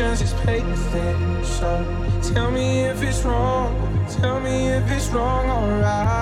emotions 0.00 0.22
is 0.22 0.32
paid. 0.40 0.64
So 1.44 2.32
tell 2.32 2.50
me 2.50 2.84
if 2.84 3.02
it's 3.02 3.22
wrong, 3.24 4.06
tell 4.20 4.40
me 4.40 4.68
if 4.68 4.90
it's 4.90 5.08
wrong, 5.08 5.48
alright. 5.50 6.19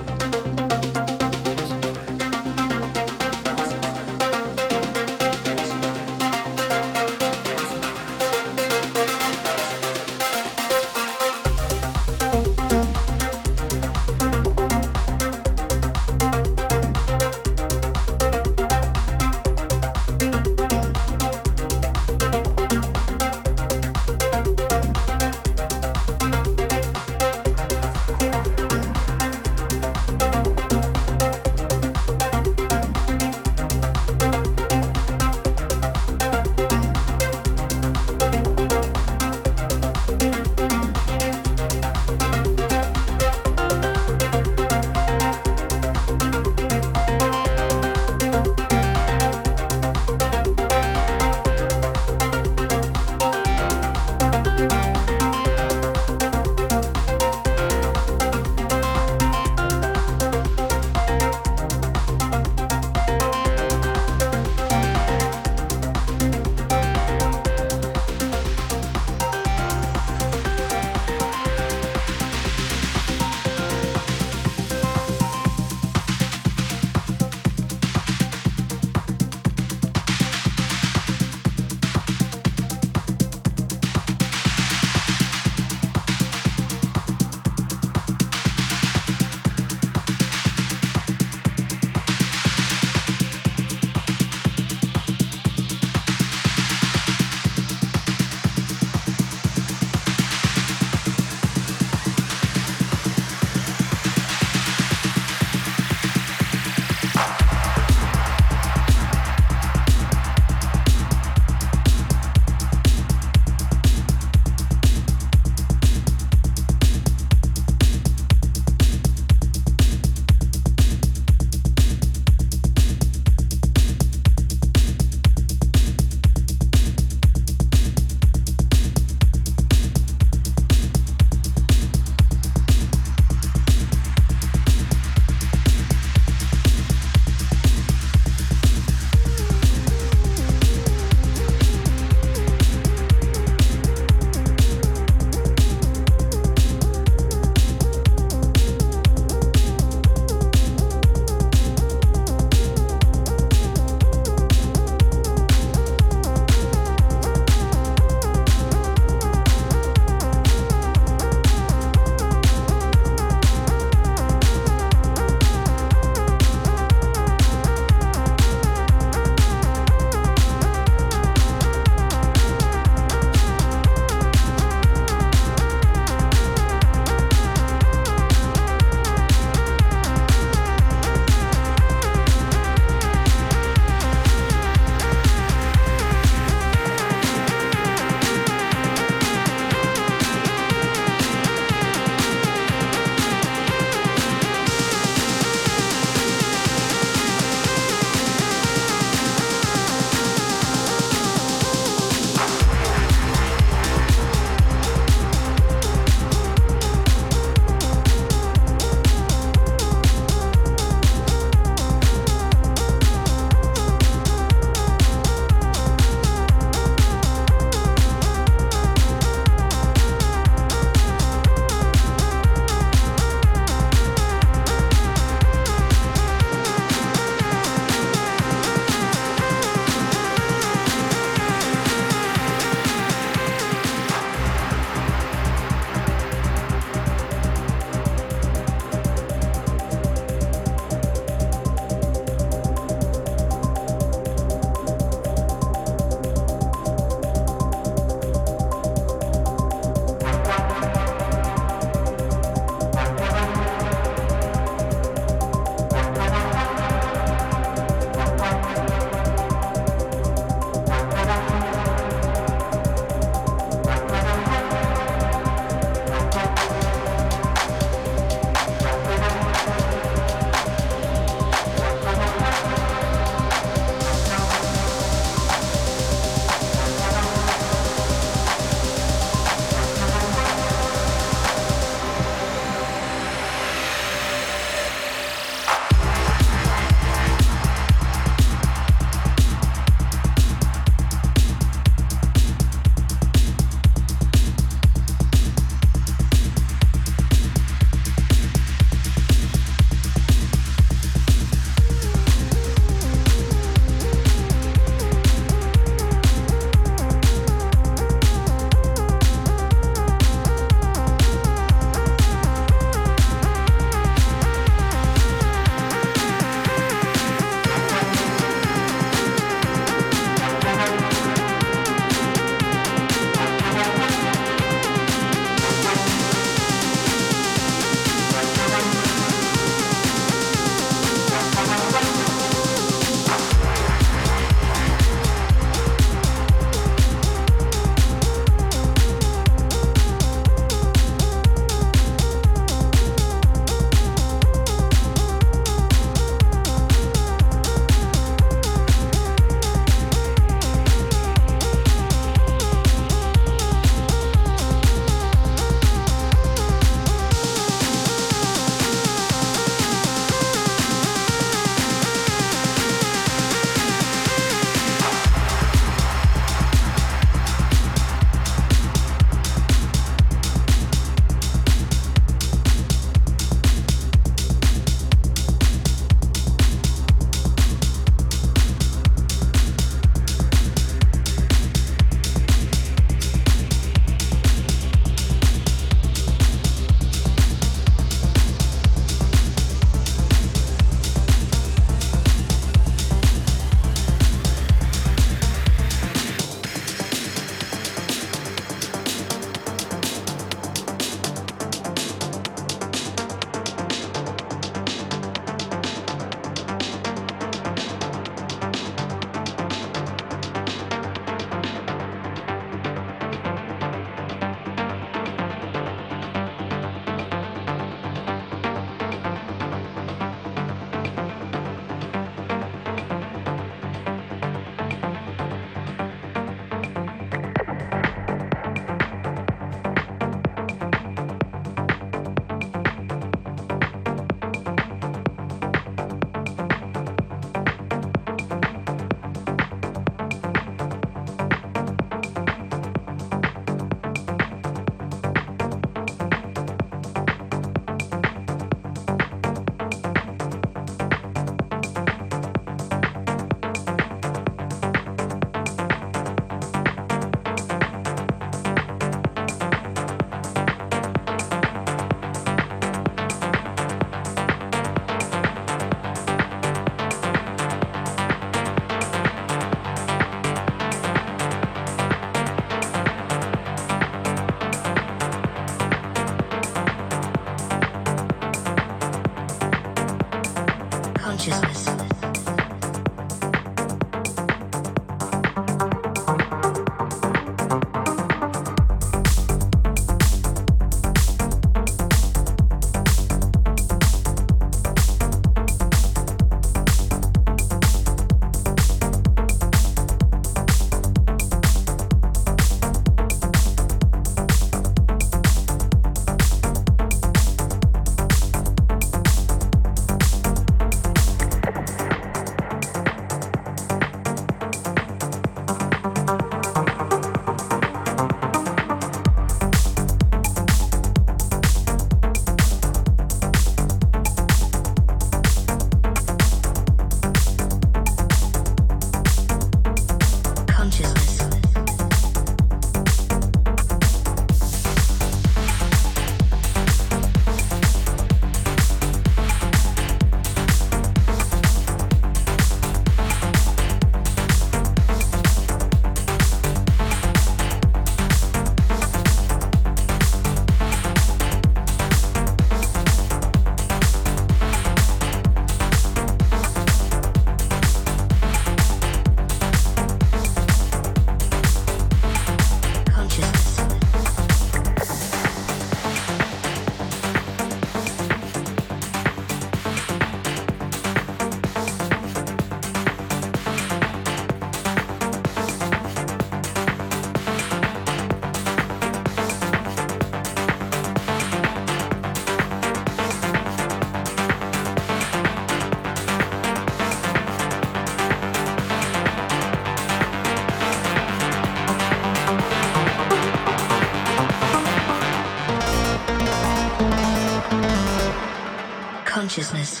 Consciousness. 599.51 600.00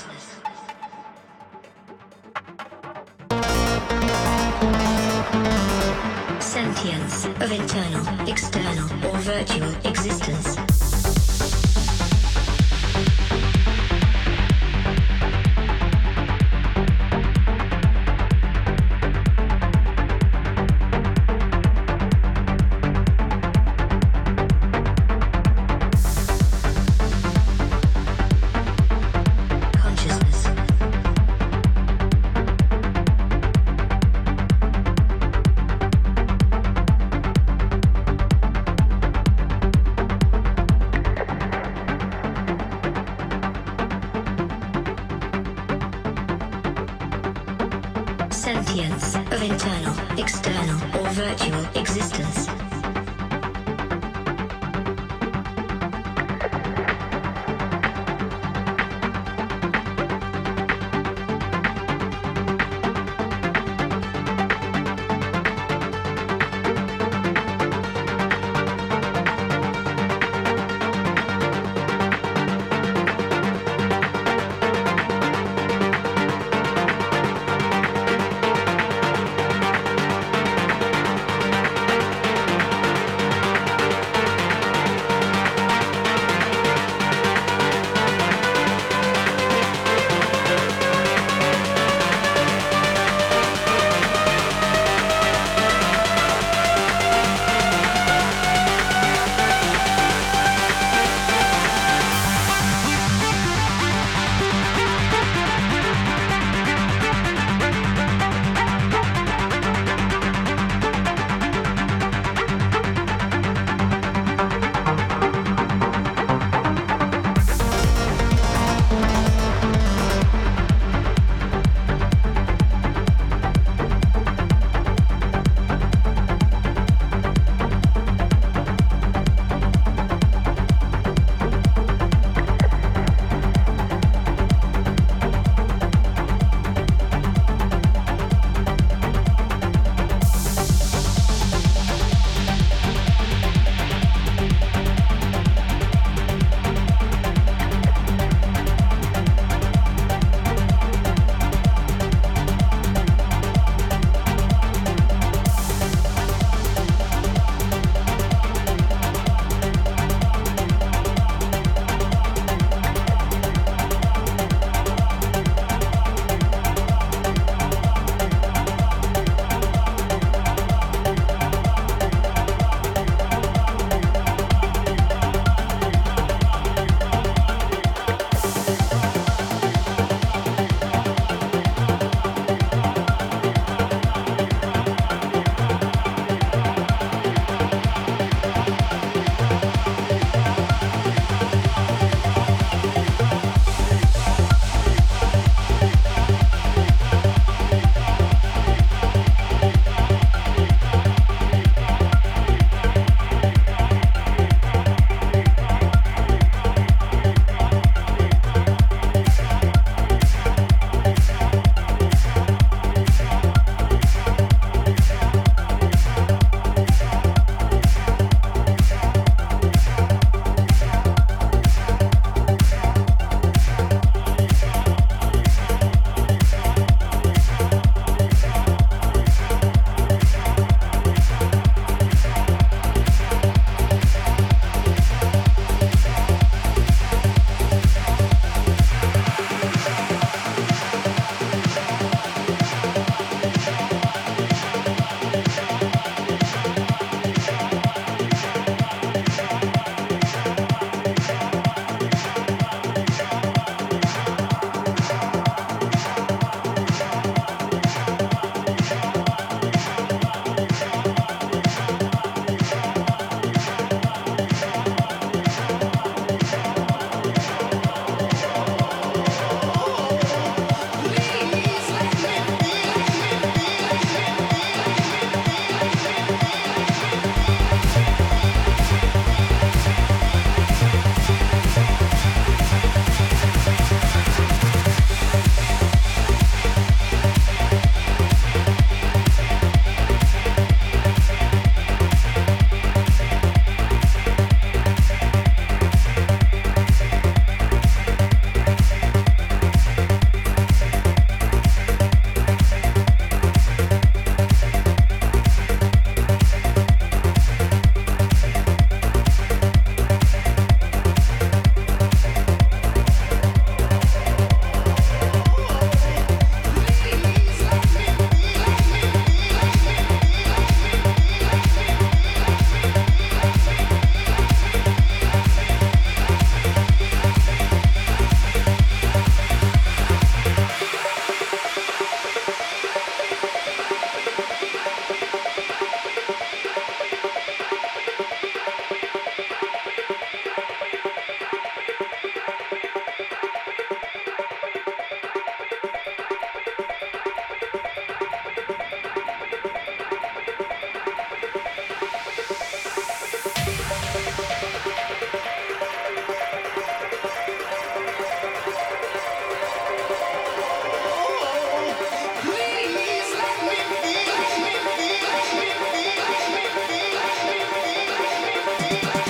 Hey! 368.91 369.20